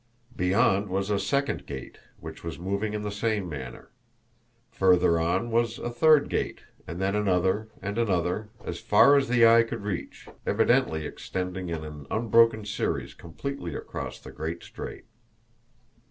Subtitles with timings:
[0.35, 3.89] Beyond was a second gate, which was moving in the same manner.
[4.71, 9.45] Further on was a third gate, and then another, and another, as far as the
[9.45, 15.05] eye could reach, evidently extending in an unbroken series completely across the great strait.